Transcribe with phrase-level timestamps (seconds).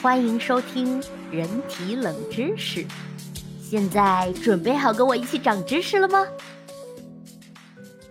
[0.00, 2.84] 欢迎收听人体冷知识。
[3.60, 6.24] 现在准备好跟我一起长知识了吗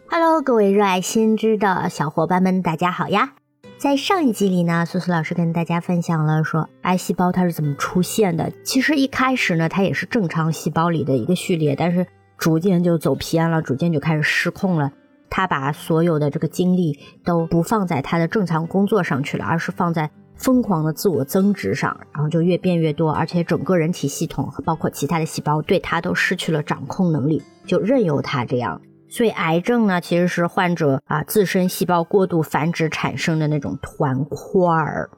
[0.08, 3.34] ？Hello，各位热爱先知的小伙伴们，大家好呀！
[3.78, 8.52] 在上一集里呢，苏苏老师跟大家分享了说癌细胞它是怎么出现的。
[8.64, 12.06] 其实一开始呢，它也是正常细胞里的一个序列，但是
[12.38, 14.92] 逐渐就走偏了，逐渐就开始失控了。
[15.32, 20.12] 它把所有的这个精力都不放在它的正常工作上去了，而是放在。
[20.42, 28.82] 疯狂的自我增值上，然后就越变越多，而且整个人体系统包括其他的细胞对它都失去了掌控能力，就任由它这样。
[29.08, 35.10] 所以癌症呢，其实是患者啊自身细胞过度繁殖产生的那种团块儿，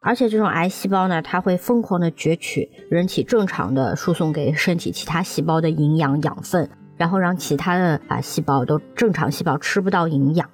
[0.00, 10.48] 而且这种癌细胞呢，它会疯狂的攫取人体正常的输送给身体其他细胞的营养养分，然后让其他的啊细胞都正常细胞吃不到营养。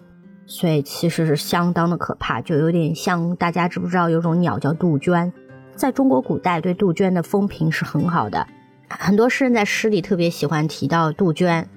[0.47, 5.33] 所以其实是相当的可怕，就有点像大家知不知道有种鸟叫杜鹃，
[5.75, 8.47] 在中国古代对杜鹃的风评是很好的，
[8.89, 11.69] 很多诗人在诗里特别喜欢提到杜鹃，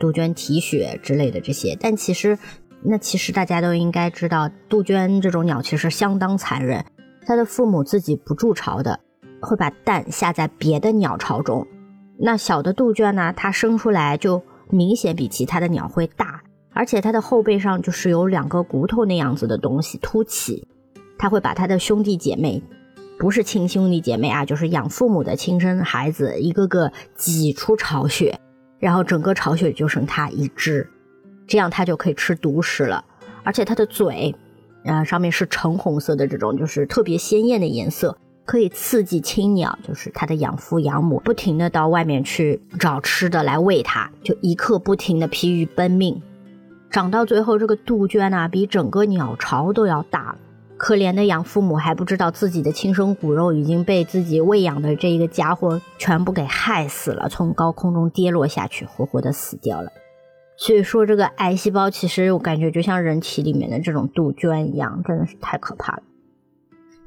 [0.00, 1.76] 杜鹃啼血之类的这些。
[1.80, 2.36] 但其实，
[2.82, 6.84] 那其实大家都应该知道，杜鹃这种鸟其实相当残忍，
[7.24, 8.98] 它的父母自己不筑巢的，
[9.40, 11.66] 会把蛋下在别的鸟巢中。
[12.18, 16.42] 那小的杜鹃呢，它生出来就明显比其他的鸟会大。
[16.78, 20.68] 而且它的后背上就是有两个骨头那样子的东西凸起，
[21.18, 22.62] 它会把它的兄弟姐妹，
[23.18, 28.38] 不是亲兄弟姐妹啊，就是养父母的亲生孩子，一个个挤出巢穴，
[28.78, 30.88] 然后整个巢穴就剩它一只，
[31.48, 33.04] 这样它就可以吃独食了。
[33.42, 34.32] 而且它的嘴，
[34.84, 46.22] 呃，上面是橙红色的这种，就是特别鲜艳的颜色，可以刺激青鸟，就是它的养父养母，不停的到外面去找吃的来喂它，就一刻不停的疲于奔命。
[46.90, 50.38] 长到最后，这个杜鹃呐，比整个鸟巢都要大了。
[50.76, 59.90] 可怜的养父母还不知道自己的亲生骨肉已经被自己喂养的这一个家伙全部给害死了，从高空中跌落下去，活活的死掉了。
[60.56, 66.02] 所以说，这个癌细胞其实我感觉就像人体里面的这种杜鹃一样，真的是太可怕了。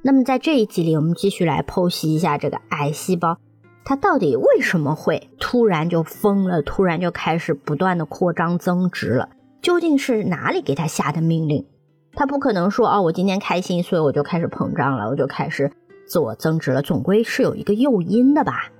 [0.01, 3.37] 那么在这一集里，我们继续来剖析一下这个癌细胞，
[3.85, 9.29] 它到底为什么会突然就疯了，突然就开始不断的扩张增殖了。
[9.61, 11.67] 究竟是哪里给他下的命令？
[12.13, 15.71] 他不可能说哦，我今天开心，所以我就开始膨胀了，我就开始
[16.07, 16.81] 自我增值了。
[16.81, 18.71] 总归是有一个诱因的吧？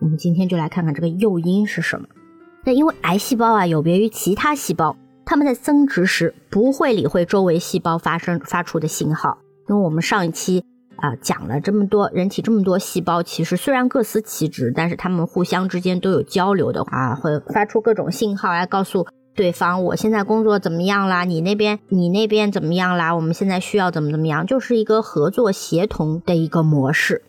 [0.00, 2.06] 我们今天就来看看这个诱因是什么。
[2.64, 9.38] 那因为癌细胞啊，有别于其他细胞，它们在增殖时不会理会周围细胞发生发出的信号。
[9.68, 10.64] 因为我们上一期
[10.96, 19.04] 啊讲了这么多人体这么多细胞，其实虽然各司其职，但是它们互相之间都有交流的话，会发出各种信号来告诉。
[19.38, 21.22] 对方，我现在工作怎么样啦？
[21.22, 23.14] 你那边，你那边怎么样啦？
[23.14, 24.44] 我们现在需要怎么怎么样？
[24.44, 27.22] 就是一个合作协同的一个模式。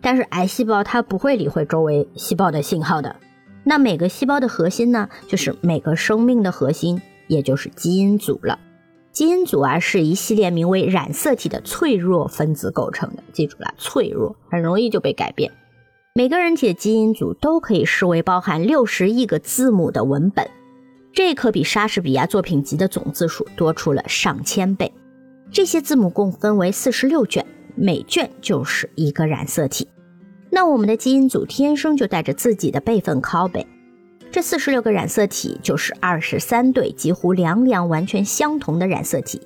[0.00, 3.14] 但是癌细胞它不会理会周围细胞的信号的。
[3.62, 8.58] 那每个细胞的核心呢，就是每个生命的核心，也就是基因组了。
[9.12, 13.22] 基因组啊，是一系列名为染色体的脆弱分子构成的。
[13.32, 15.52] 记住了，脆弱，很容易就被改变。
[16.12, 20.48] 每个人体的基因组都可以视为包含六十亿个字母的文本。
[21.16, 24.92] 这可比莎士比亚作品集的总字数多出了上千倍。
[25.50, 29.88] 这些字母共分为四十六卷，每卷就是一个染色体。
[30.50, 33.66] 那我们的基因组天生就带着自己的备份拷贝，
[34.30, 39.40] 这四十六个染色体就是二十三对几乎两两完全相同的染色体。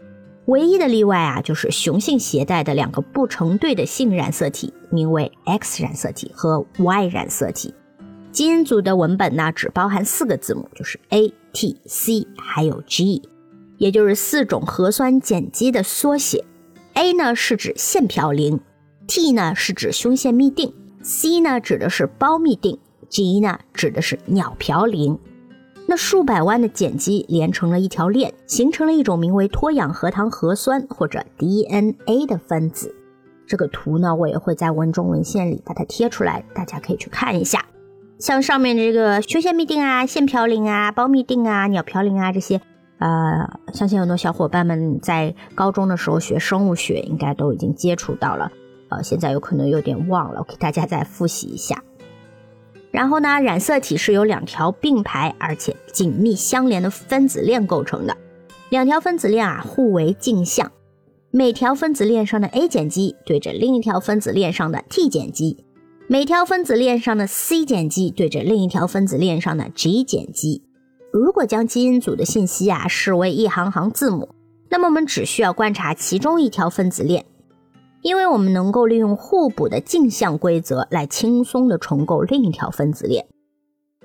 [0.46, 7.72] 唯一的例外啊，就是雄性携带的两个不成对的性染色体，名为 X 染色体和 Y 染色体。
[8.32, 13.22] 基因组的文本呢，只包含四个字母，就是 A、T、C 还有 G，
[13.78, 16.44] 也就是四种核酸碱基的缩写。
[16.94, 18.60] A 呢是指腺嘌呤
[19.06, 20.72] ，T 呢是指胸腺嘧啶
[21.02, 22.78] ，C 呢指的是胞嘧啶
[23.08, 25.18] ，G 呢指的是鸟嘌呤。
[25.86, 32.94] 那数百万的碱基连成了一条链，形成了一种名为脱氧核糖核酸或者 DNA 的分子。
[33.46, 37.64] 这个图呢，我也会在文中文献里把它贴出来，大家可以去看一下。
[38.20, 42.60] 像上面这个胸腺嘧啶啊、腺嘌呤啊、胞嘧啶啊、鸟嘌呤啊这些，
[42.98, 48.52] 呃，相信很多小伙伴们在高中的时候学生物学应该都已经接触到了，
[48.90, 51.82] 呃，现在有可能有点忘了，我给大家再复习一下。
[52.90, 58.18] 然后呢，染色体是由两条并排而且紧密相连的分子链构成的，
[58.68, 60.70] 两条分子链啊互为镜像，
[61.30, 65.64] 每条分子链上的 A 碱基对着另一条分子链上的 T 碱基。
[66.12, 70.60] 每条分子链上的 C 碱基对着另一条分子链上的 G 碱基。
[71.12, 74.28] 如果将基因组的信息啊视为一行行字母，
[74.70, 77.26] 那么我们只需要观察其中一条分子链，
[78.02, 83.24] 因为我们能够利用互补的镜像规则来轻松的重构另一条分子链。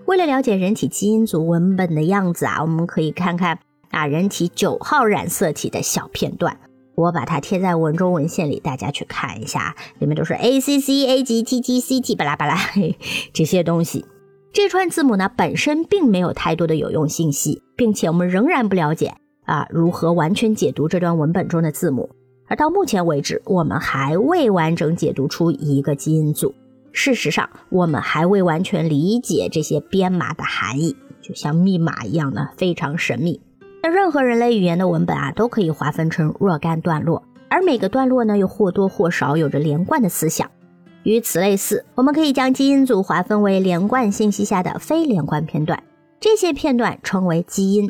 [0.06, 3.58] 为了了解人体基因组文本的样子啊，我们可以看看
[3.90, 6.60] 啊人体九号染色体的小片段。
[6.96, 12.58] 我把它贴在文中文献里，大家去看一下，里面都是 A C C A 级 T T C T 巴拉巴拉
[13.34, 14.06] 这些东西。
[14.54, 19.14] 这串字母呢本身并没有太多的有用信息，并且我们仍然不了解
[19.44, 22.10] 啊如何完全解读这段文本中的字母。
[22.48, 26.54] 而到目前为止，我们还未完整解读出一个基因组。
[26.94, 33.42] 事实上，我们还未完全理解这些编码的含义，就像密码一样的非常神秘。
[33.88, 40.50] 那任何人类语言的文本啊，都可以划分成若干段落，而每个段落呢，又或多或少有着连贯的思想。
[41.04, 45.84] 与此类似，我们可以将基因组划分为连贯信息下的非连贯片段，
[46.20, 47.88] 这些片段称为基因。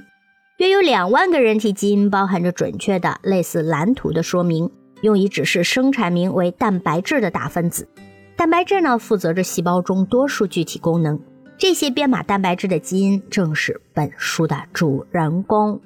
[0.57, 4.69] 约有两万个人体基因包含着准确的类似蓝图的说明，
[4.99, 7.87] 用以指示生产名为蛋白质的大分子。
[8.35, 11.17] 蛋白质呢，负责着细胞中多数具体功能。
[11.57, 15.79] 这些编码蛋白质的基因正是本书的主人公。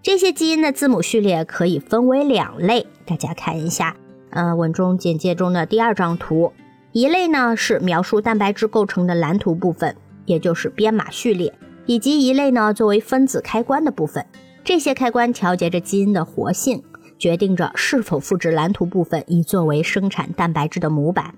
[0.00, 3.96] 这些基因的字母序列可以分为两类，大家看一下，
[4.30, 6.52] 呃，文中简介中的第二张图。
[6.92, 11.52] 一类呢是描述蛋白质构成的蓝图部分，也就是编码序列，
[11.86, 14.24] 以及一类呢作为分子开关的部分。
[14.62, 16.80] 这些开关调节着基因的活性，
[17.18, 21.34] 决定着是否复制蓝图部分以作为生产蛋白质的模板，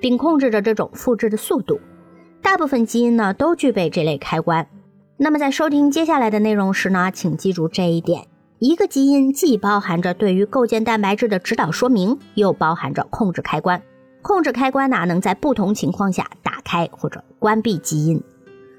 [0.00, 1.80] 并控制着这种复制的速度。
[2.42, 4.66] 大部分基因呢都具备这类开关。
[5.16, 8.26] 那么在收听接下来的内容时呢，请记住这一点：
[8.58, 13.82] 一个基因既包含着对于构建蛋白质的指导说明，又包含着控制开关。
[14.22, 18.22] 控制开关呢能在不同情况下打开或者关闭基因。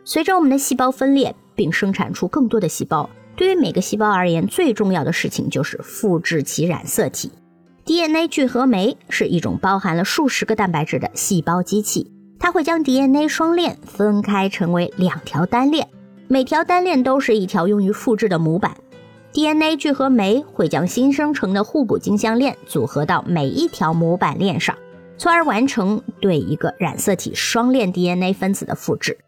[0.04, 7.32] 随着我们的细胞分裂并生产出更多的细胞，对于每个细胞而言，最重要的事情就是复制其染色体。
[7.86, 12.11] DNA 聚合酶是一种包含了数十个蛋白质的细胞机器。
[12.42, 15.88] 它会将 DNA 双链分开成为两条单链，
[16.28, 18.76] 每条单链都是一条用于复制的模板。
[19.32, 24.76] DNA 聚合酶会将新生成的互补镜像链组合到每一条模板链上，
[25.20, 29.20] 从而完成对一个染色体双链 DNA 分子的复制。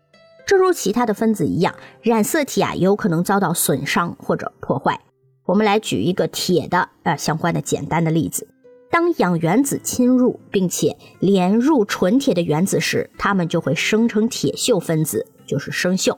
[0.47, 4.99] 正如其他的分子一样，染色体啊有可能遭到损伤或者破坏。
[5.45, 8.47] 我们来举一个铁的呃相关的简单的例子。
[8.93, 16.15] 当氧原子侵入并且连入纯铁的原子时，它们就会生成铁锈分子，就是生锈。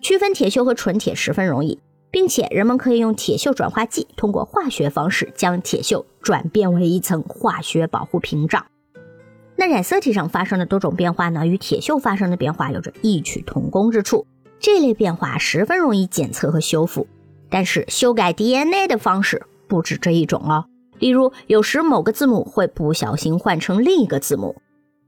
[0.00, 1.78] 区分铁锈和纯铁十分容易，
[2.10, 8.64] 并且人们可以用铁锈转化剂，通过化学方式将铁锈转变为一层化学保护屏障。
[9.56, 14.26] 那染色体上发生的多种变化呢，与铁锈发生的变化有着异曲同工之处。
[14.58, 17.06] 这类变化十分容易检测和修复，
[17.50, 20.64] 但是修改 DNA 的方式不止这一种哦。
[20.98, 24.56] 例如，有时某个字母会不小心换成另一个字母，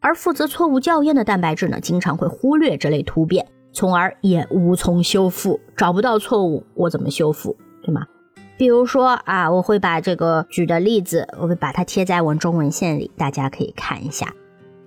[0.01, 5.61] 而负责错误校验的蛋白质呢，经常会忽略这类突变，从而也无从修复。
[5.77, 7.57] 找不到错误，我怎么修复？
[7.83, 8.07] 对吗？
[8.59, 14.33] 比如说啊，我会把这个举的例子，我会把它贴在文中文献里，大家可以看一下。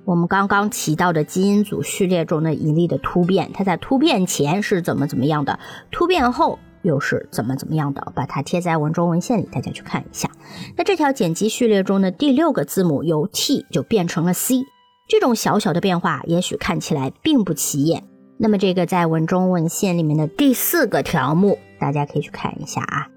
[0.05, 5.59] 我们刚刚提到的基因组序列中的一例的突变，它在突变前是怎么怎么样的？
[5.91, 6.57] 突变后？
[6.81, 8.11] 又是怎么怎么样的？
[8.15, 10.29] 把它贴在文中文献里，大家去看一下。
[10.77, 14.63] 那这条碱基序列中的第六个字母由 T 就变成了 C，
[15.07, 18.03] 这种小小的变化也许看起来并不起眼。
[18.37, 23.07] 那么这个在文中文献里面的第四个条目，大家可以去看一下啊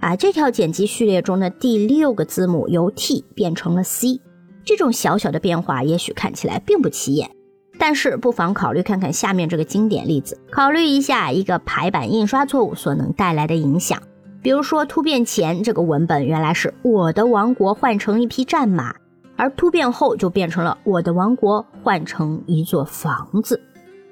[0.00, 4.20] 啊，这条碱基序列中的第六个字母由 T 变成了 C，
[4.64, 7.30] 这种小小的变化也许看起来并不起眼。
[7.78, 14.02] 但是不妨考虑看看下面这个经典例子，考虑一下一个排版印刷错误所能带来的影响。
[14.42, 18.94] 比如说，突变前这个文本原来是我的王国换成一匹战马，
[19.36, 23.60] 而突变后就变成了我的王国换成一座房子。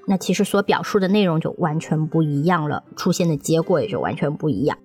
[0.06, 4.76] 那其实所表述的内容就完全不一样了，出现的结果也就完全不一样。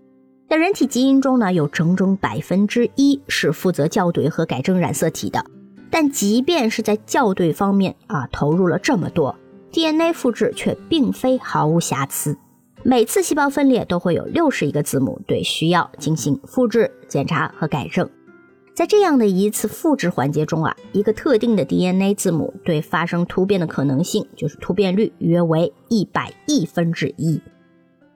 [0.48, 5.44] 在人体基因中呢，有整整百分之一是负责校对和改正染色体的。
[5.91, 9.36] 但即便是在校对方面啊投入了这么多
[9.72, 12.38] ，DNA 复制却并非毫无瑕疵。
[12.84, 18.10] 每次细胞分裂都会有六十亿个字母对需要进行复制、检查和改正。
[18.74, 27.41] 在这样的一次复制环节中啊，一个特定的 DNA 字母对发生突变的可能性，就是突变率约为一百亿分之一。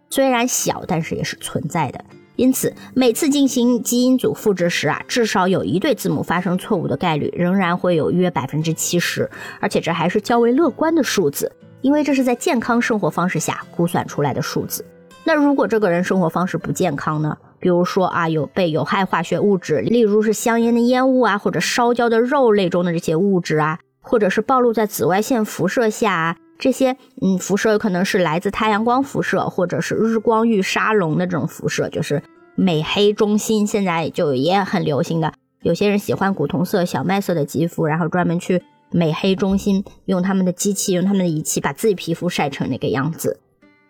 [0.10, 2.06] 虽然小，但是也是存在的。
[2.36, 14.84] 因此，每次进行基因组复制时啊，至少有一对字母发生错误的概率仍然会有约百分之七十，而且这还是较为乐观的数字，因为这是在健康生活方式下估算出来的数字。
[15.24, 17.38] 那如果这个人生活方式不健康呢？
[17.60, 32.24] 比如说啊，有被有害化学物质，例如是香烟的烟雾啊，或者烧焦的肉类中的这些物质啊，或者是暴露在紫外线辐射下啊，这些嗯辐射有可能是来自太阳光辐射，或者是日光浴沙龙的这种辐射，就是
[32.56, 35.34] 美黑中心，现在就也很流行的。
[35.62, 43.40] 有些人喜欢古铜色、小麦色的肌肤，然后专门去美黑中心，用他们的机器、用他们的仪器把自己皮肤晒成那个样子。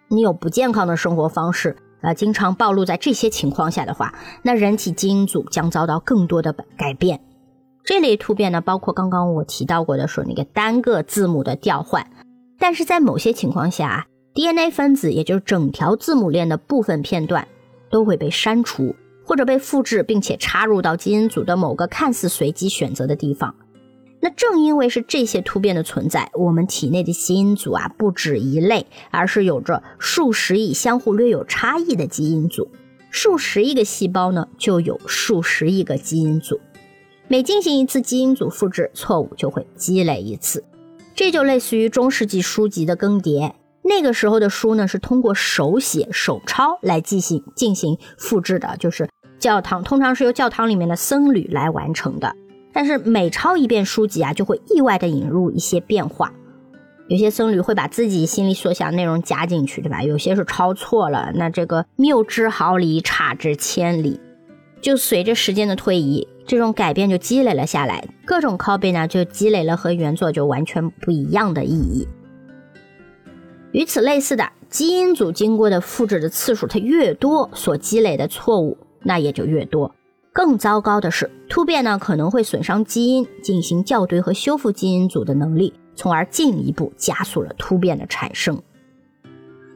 [0.08, 7.20] 你有不健康的生活方式啊，经常暴露在这些情况下的话，那人体基因组将遭到更多的改变。
[7.84, 12.08] 这类突变呢，包括刚刚我提到过的说那个单个字母的调换，
[12.64, 17.46] 但是在某些情况下，DNA 分子也就是整条字母链的部分片段
[17.90, 18.96] 都会被删除。
[19.26, 23.54] 或者被复制，并且插入到基因组的某个看似随机选择的地方。
[24.22, 32.70] 那正因为是这些突变的存在，我们体内的基因组啊不止一类，而是有着数十亿相互略有差异的基因组。
[33.10, 36.62] 数十亿个细胞呢，就有数十亿个基因组。
[37.28, 40.64] 每进行一次基因组复制，错误就会积累一次。
[41.16, 43.54] 这就类似于中世纪书籍的更迭。
[43.84, 52.36] 那个时候的书呢，是通过手写、手抄来进行进行复制的，就是教堂通常是由教堂里面的僧侣来完成的。
[52.72, 56.34] 但是每抄一遍书籍啊，就会意外的引入一些变化。
[57.10, 60.02] 有些僧侣会把自己心里所想内容加进去，对吧？
[60.02, 64.20] 有些是抄错了，那这个谬之毫厘，差之千里。
[64.84, 72.06] 就随着时间的推移，这种改变就积累了下来，各种 copy 呢，就积累了和原作就完全不一样的意义。
[73.72, 79.96] 与此类似的基因组经过的复制的次数，它越多，所积累的错误那也就越多。
[80.34, 88.62] 更糟糕的是，突变呢可能会损伤基因，进行校对和修复基因组的能力，从而进一步加速了突变的产生。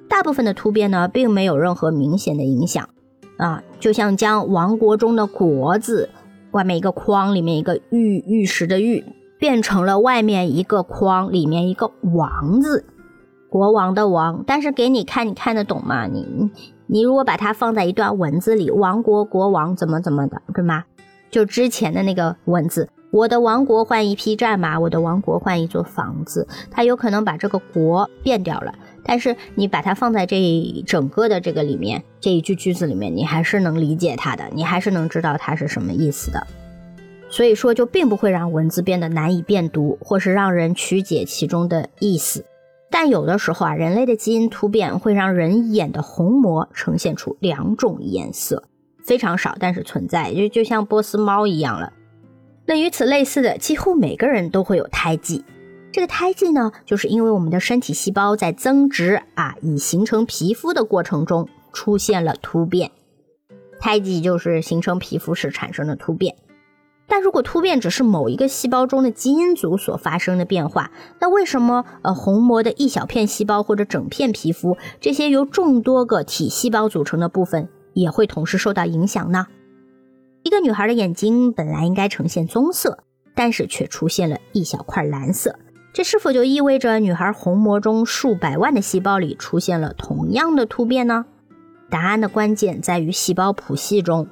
[0.09, 2.89] 大部分的突变呢，并没有任何明显的影响
[3.37, 6.09] 啊，就像将王国中的国字
[6.51, 9.03] 外面一个框，里面一个玉玉石的玉，
[9.39, 12.85] 变成了外面一个框，里面一个王字。
[13.49, 16.05] 国王的王，但是给你看，你看得懂吗？
[16.05, 16.51] 你
[16.85, 20.83] 你如果把它放在一段文字里，王国国王怎么怎么的，对吗？
[21.31, 28.73] 就之前的那个文字，我的王国换一匹战马，我的王国换一座房子，它有可能把这个国变掉了，
[29.07, 36.45] 但是你把它放在这整个的这个里面，这一句句子里面，你还是能理解它的，你还是能知道它是什么意思的。
[37.29, 42.45] 所以说，就并不会让文字变得难以辨读，或是让人曲解其中的意思。
[42.89, 48.63] 但有的时候啊，人类的基因突变会让人眼的虹膜呈现出两种颜色，
[49.03, 51.91] 非常少，但是存在，就就像波斯猫一样了。
[52.65, 55.43] 那与此类似的，几乎每个人都会有胎记。
[55.91, 62.91] 这个胎记呢，就是因为我们的身体细胞在增殖啊，以形成皮肤的过程中出现了突变。
[63.79, 66.35] 胎记就是形成皮肤时产生的突变。
[67.09, 79.47] 但如果突变只是某一个细胞中的基因组所发生的变化，那为什么呃虹膜的一小片细胞或者整片皮肤这些由众多个体细胞组成的部分也会同时受到影响呢？
[80.43, 82.99] 一个女孩的眼睛本来应该呈现棕色，
[83.33, 85.57] 但是却出现了一小块蓝色，
[85.97, 91.25] 这是否就意味着女孩虹膜中数百万的细胞里出现了同样的突变呢？
[91.89, 94.27] 答案的关键在于细胞谱系中。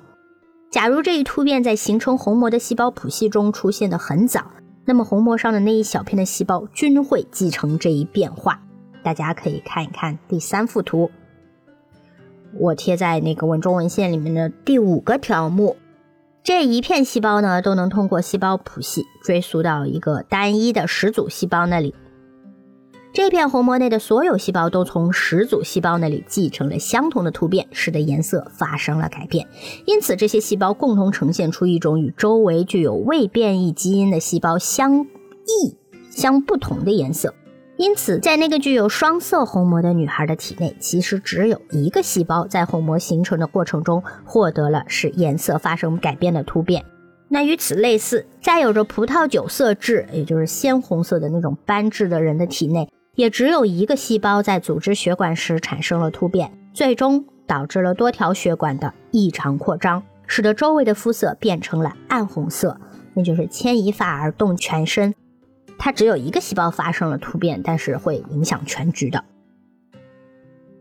[0.70, 4.52] 假如这一突变在形成虹膜的细胞谱系中出现的很早，
[4.86, 8.62] 那么虹膜上的那一小片的细胞均会继承这一变化。
[9.02, 11.10] 大家可以看一看第三幅图，
[12.60, 15.78] 我贴在那个文中文献里面的第五个条目。
[16.46, 21.96] 这一片细胞呢，都能通过细胞谱系追溯到一个单一的始祖细胞那里。
[23.12, 29.48] 这片虹膜内的所有细胞都从始祖细胞那里继承了相同的突变，使得颜色发生了改变。
[29.88, 35.76] 因此，这些细胞共同呈现出一种与周围具有未变异基因的细胞相异、
[36.12, 37.34] 相不同的颜色。
[37.78, 46.86] 因此，在那个具有双色虹膜的女孩的体内，其实只有一个细胞在虹膜形成的过程中获得了使颜色发生改变的突变。
[47.28, 52.90] 那与此类似，在有着葡萄酒色质，也就是鲜红色的那种斑质的人的体内。
[53.16, 62.78] 也只有一个细胞在组织血管时产生了突变，最终导致了多条血管的异常扩张，使得周围的肤色变成了暗红色，
[63.14, 65.16] 那就是牵一发而动全身。
[65.78, 69.24] 它只有一个细胞发生了突变，但是会影响全局的。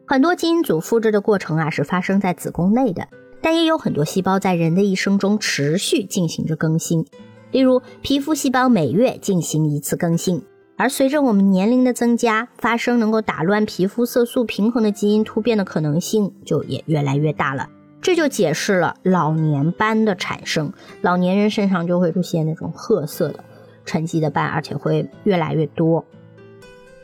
[0.06, 3.08] 很多基因组复制的过程啊是发生在子宫内的，
[3.40, 7.06] 但也有很多细胞在人的一生中持续进行着更新，
[7.50, 10.42] 例如皮肤细胞每月进行一次更新。
[10.76, 17.68] 而随着我们年龄的增加，发生能够打乱皮肤色素平衡的基因突变的可能性就也越来越大了。
[18.02, 23.44] 这就解释了老年斑的产生，老年人身上就会出现那种褐色的
[23.84, 26.04] 沉积的斑，而且会越来越多。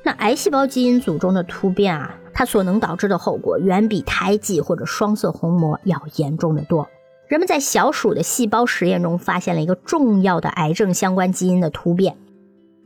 [0.03, 6.89] 那癌细胞基因组中的突变啊，它所能导致的后果远比胎记或者双色虹膜要严重的多。
[7.29, 12.17] 人们在小鼠的细胞实验中发现了一个重要的癌症相关基因的突变，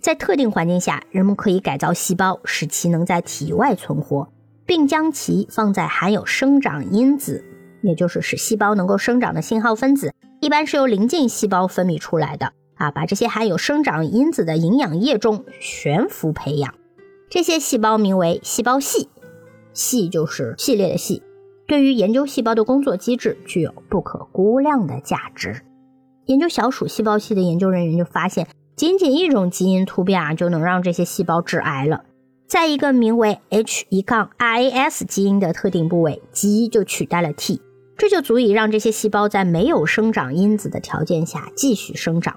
[0.01, 4.29] 在特定环境下，人们可以改造细胞，使其能在体外存活，
[4.67, 7.45] 并将其放在含有生长因子，
[7.81, 16.75] 也就是使细胞能够生长的信号分子，一般是由邻近细胞分泌出来的啊，把这些含有生长因子的营养液中悬浮培养。
[17.31, 19.09] 这些细胞名为细胞系，
[19.73, 21.23] 系就是系列的系，
[21.67, 25.63] 对于研究细胞的工作机制具有不可估量的价值。
[26.27, 32.05] 研究小鼠细胞系的研究人员就发现，仅仅一种基因突变啊，就能让这些细胞致癌了。
[32.47, 37.61] 在一个名为 H 一杠 RAS 基因的特定部位，G 就取代了 T，
[37.97, 42.37] 这就足以让这些细胞在没有生长因子的条件下继续生长。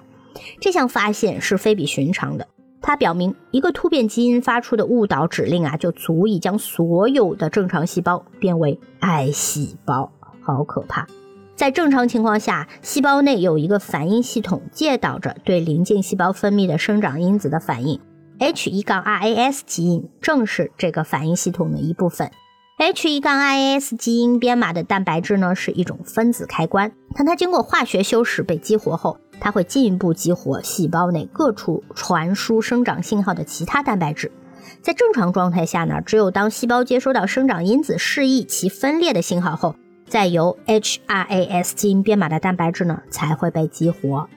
[0.60, 2.48] 这项发现是非比寻常的。
[2.82, 11.08] 它表明，一个突变基因发出的误导指令啊，就足以将所有的正常细胞变为癌细胞，好可怕！
[11.56, 18.00] 在正常情况下，细胞内有一个反应系统，介导着对邻近细胞分泌的生长因子的反应。
[18.38, 22.30] H 一杠 RAS 基因正是这个反应系统的一部分。
[22.78, 29.18] H 一杠 RAS 基因编码的蛋白质呢，是一种分子开关，当它经过化学修饰被激活后。
[29.40, 34.32] 它会进一步激活细胞内各处传输生长信号的其他蛋白质。
[34.82, 39.76] 在正常状态下呢，只有当细胞接收到生长因子示意其分裂的信号后，
[40.08, 44.28] 再由 HRAS 基因编码的蛋白质呢才会被激活。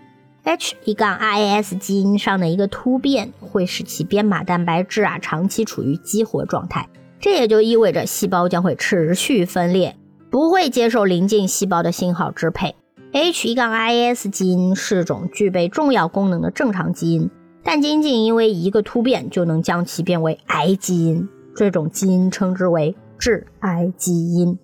[0.42, 6.88] H 一杠 RAS 基因上的一个突变会使其编码蛋白质啊长期处于激活状态，
[7.20, 9.96] 这也就意味着细胞将会持续分裂，
[10.30, 12.74] 不会接受邻近细胞的信号支配。
[13.12, 17.28] H 一杠 RAS 基因是种具备重要功能的正常基因，
[17.64, 21.28] 但仅仅因为一个突变就能将其变为癌基因。
[21.56, 24.56] 这种基因称之为致癌基因。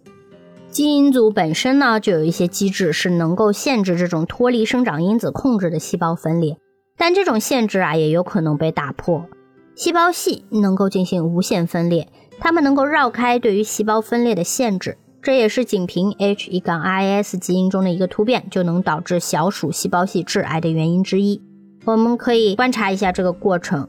[0.71, 6.57] 基因组本身呢，就有一些机制是能够限制这种脱离生长因子控制的细胞分裂，
[6.97, 9.27] 但这种限制啊，也有可能被打破。
[9.75, 14.97] 细胞系能够进行无限分裂，它们能够绕开对于细胞分裂的限制。
[15.27, 21.43] 这也是仅凭 H 一杠 RAS 基因中的一个突变就能导致小鼠细胞系致癌的原因之一。
[21.85, 23.89] 我们可以观察一下这个过程：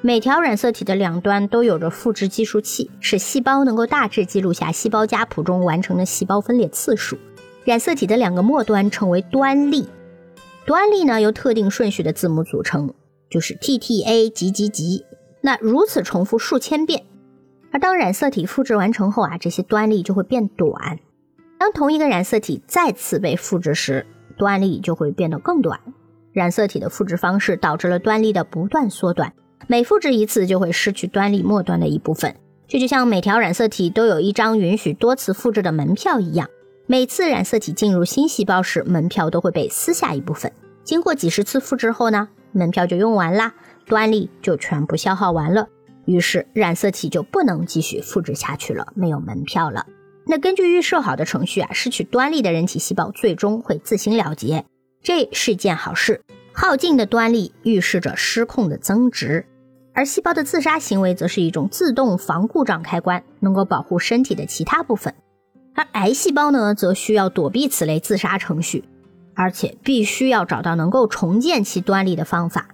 [0.00, 7.16] 每条染色体的两端都有着复制计数器，使细胞能够大致记录下细胞家谱中完成的细胞分裂次数。
[7.64, 9.86] 染色体的两个末端称为端粒，
[10.66, 12.92] 端粒呢由特定顺序的字母组成，
[13.30, 15.04] 就是 T T A 级级级。
[15.42, 17.04] 那如此重复数千遍。
[17.72, 20.98] 而当染色体复制完成后啊，这些端粒就会变短。
[21.58, 24.06] 当同一个染色体再次被复制时，
[24.36, 25.80] 端粒就会变得更短。
[26.32, 29.32] 染色体的复制方式导致了端粒的不断缩短，
[29.66, 32.36] 每复制一次就会失去端粒末端的一部分。
[32.68, 36.48] 这就像每条染色体都有一张允许多次复制的门票一样，
[36.86, 40.50] 每次染色体进入新细胞时，门票都会被撕下一部分。
[40.84, 43.54] 经过几十次复制后呢，门票就用完啦，
[43.86, 45.68] 端粒就全部消耗完了。
[46.04, 49.86] 于是染色体就不能继续复制下去了，没有门票了。
[50.26, 54.64] 那根据预设好的程序啊，失去端粒的人体细胞最终会自行了结，
[55.02, 56.22] 这是件好事。
[56.52, 59.46] 耗尽的端粒预示着失控的增值，
[59.94, 65.14] 而细胞的自杀行为则是一种自动防故障开关，能够保护身体的其他部分。
[65.74, 68.84] 而癌细胞呢，则需要躲避此类自杀程序，
[69.34, 72.68] 而且必须要找到能够重建其端粒的方法。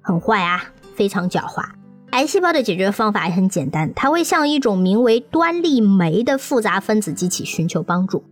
[0.00, 0.64] 很坏啊，
[0.96, 1.79] 非常狡猾。
[2.10, 8.24] 癌细胞的解决方法也很简单，它会向一种名为端粒酶的复杂分子机器寻求帮助。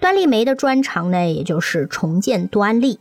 [0.00, 2.98] 端粒酶的专长呢，也就是重建端粒。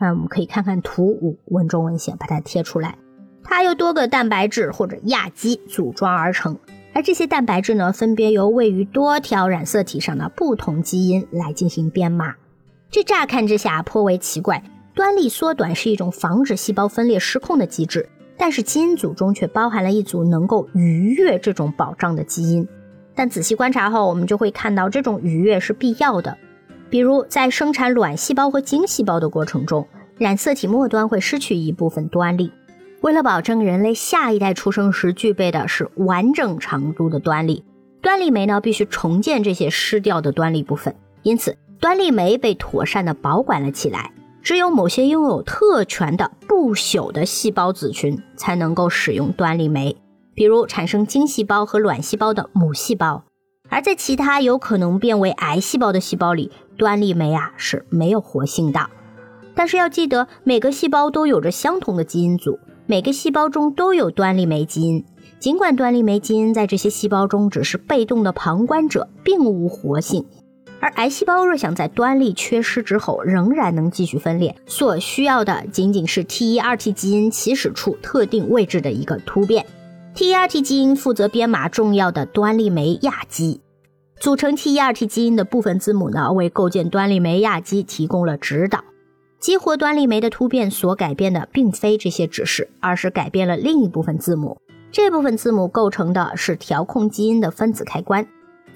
[0.00, 2.98] 那我们可以看看图五，文中文献把它贴出来。
[3.44, 6.58] 它由多个蛋白质或者亚基组装而成，
[6.92, 12.34] 而这些蛋白质呢，分别由位于多条染色体上的不同基因来进行编码。
[12.90, 18.08] 这乍看之下颇为奇怪，端粒缩短是一种防止细胞分裂失控的机制。
[18.40, 22.66] 但是基因组中却包含了一组能够逾越这种保障的基因，
[23.14, 26.38] 但仔细观察后，我们就会看到这种逾越是必要的。
[26.88, 32.50] 比如在生产卵细胞和精细胞的过程中，染色体末端会失去一部分端粒。
[33.02, 37.62] 为了保证人类下一代出生时具备的是完整长度的端粒，
[38.00, 44.10] 端粒酶呢必须重建这些失掉的端粒部分，因此端粒酶被妥善的保管了起来。
[44.42, 49.96] 只有某些拥有特权的不朽的细胞子群才能够使用端粒酶，
[50.34, 53.24] 比如产生精细胞和卵细胞的母细胞。
[53.68, 58.90] 而在其他有可能变为癌细胞的细胞里，端粒酶啊是没有活性的。
[59.54, 65.04] 但是要记得，每个细胞都有着相同的基因组，每个细胞中都有端粒酶基因。
[65.38, 70.26] 尽管端粒酶基因在这些细胞中只是被动的旁观者，并无活性。
[70.80, 79.64] 而癌细胞若想在端粒缺失之后仍然能继续分裂，所需要的仅仅是 T1-2T 基因起始处特定位置的一个突变。
[80.14, 83.60] T1-2T 基因负责编码重要的端粒酶亚基，
[84.18, 88.82] 组成 T1-2T 基因的部分字母呢，为构建端粒酶亚基提供了指导。
[89.38, 94.58] 激活端粒酶的突变所改变的并非这些指示，而是改变了另一部分字母。
[94.92, 98.26] 这部分字母构成的是调控基因的分子开关。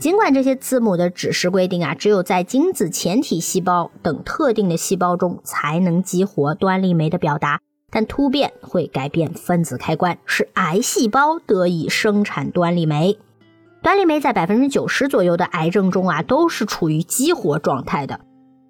[0.04, 7.62] 尽管这些字母的指示规定啊，只有在精子前体细胞等特定的细胞中才能激活端粒酶的表达。
[7.90, 13.18] 但突变会改变分子开关，使癌细胞得以生产端粒酶。
[13.82, 18.20] 端粒酶在百分之九十左右的癌症中啊，都是处于激活状态的。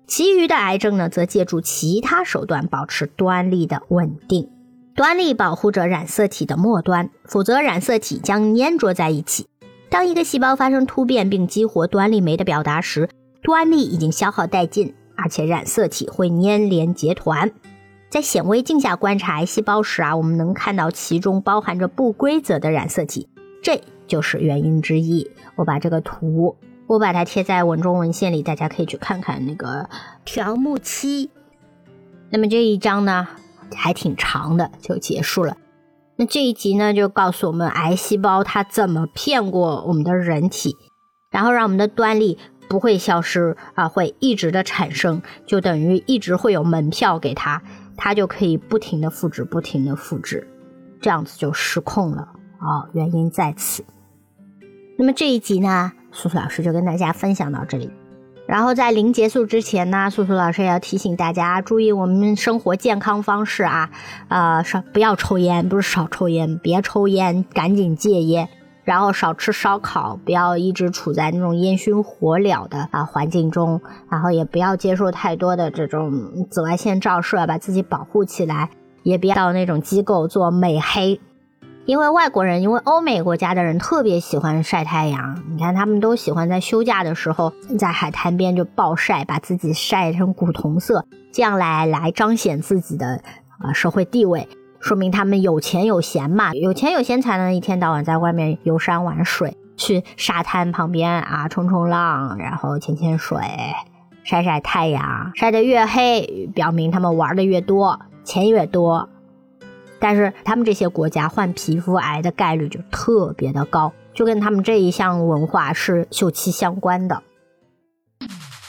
[0.07, 4.49] 其余的癌症呢，则借助其他手段保持端粒的稳定。
[4.95, 9.49] 端粒保护着染色体的末端，否则染色体将粘着在一起。
[9.95, 13.09] 当一个细胞发生突变并激活端粒酶的表达时，
[13.43, 17.53] 端粒已经消耗殆尽，而且染色体会粘连结团。
[18.11, 23.29] 在显微镜下观察癌细胞时啊，我们能看到其中包含着不规则的染色体，
[23.63, 25.31] 这就是原因之一。
[25.55, 26.57] 我把这个图，
[26.89, 29.89] 我把它贴在文中文献里，大家可以去看看那个
[30.25, 31.31] 条目七。
[32.31, 33.29] 那么这一章呢，
[33.73, 35.57] 还挺长的，就结束了。
[36.17, 40.77] 那这一集呢，就告诉我们癌细胞它怎么骗过我们的人体，
[41.31, 47.63] 然后让我们的端粒不会消失啊，会一直的产生，就等于一直会有门票给它。
[47.97, 50.49] 它就可以不停的复制，不停的复制，
[51.01, 52.23] 这样子就失控了
[52.59, 52.91] 啊！
[52.93, 53.85] 原因在此。
[54.99, 57.89] 那么这一集呢，素素老师就跟大家分享到这里。
[58.47, 63.91] 然后在临结束之前呢，素素老师也要提醒大家注意我们生活健康方式啊，
[64.29, 68.49] 呃，少不要抽烟，不是少抽烟，别抽烟，赶紧戒烟。
[68.85, 73.81] 然后少吃烧烤，不要一直处在那种烟熏火燎的啊环境中，
[74.11, 78.69] 然后也不要接受太多的这种紫外线照射，把自己保护起来，
[79.03, 81.19] 也不要到那种机构做美黑，
[81.87, 93.21] 因为外国人，因为欧美国家的人特别喜欢晒太阳，你看他们都喜欢在休假的时候在海滩边就暴晒，把自己晒成古铜色，这样来来彰显自己的
[93.59, 94.49] 啊社会地位。
[94.81, 103.39] 说明他们有钱有闲嘛，有钱有闲才能一天到晚在外面游山玩水，去沙滩旁边啊冲冲浪，然后潜潜水，
[104.23, 109.11] 晒晒太阳，晒得越黑，表明他们玩的越多，钱越多。
[110.05, 117.23] 但是他们这些国家患皮肤癌的概率就特别的高，就跟他们这一项文化是秀气相关的。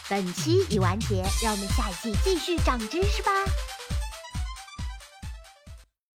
[0.09, 3.31] 本期已完结，让我们下一季继续长知识吧。